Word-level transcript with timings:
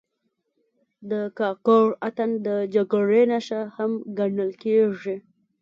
د 1.09 1.11
کاکړ 1.39 1.85
اتن 2.07 2.31
د 2.47 2.49
جګړې 2.73 3.23
نښه 3.31 3.61
هم 3.75 3.91
ګڼل 4.17 4.51
کېږي. 4.63 5.15